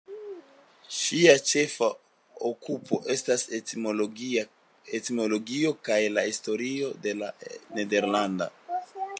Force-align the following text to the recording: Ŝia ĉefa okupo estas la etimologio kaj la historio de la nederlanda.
Ŝia 0.99 1.33
ĉefa 1.49 1.89
okupo 2.51 2.99
estas 3.17 3.43
la 3.51 3.59
etimologio 3.59 5.75
kaj 5.89 5.99
la 6.17 6.25
historio 6.31 6.91
de 7.07 7.15
la 7.23 7.31
nederlanda. 7.81 8.51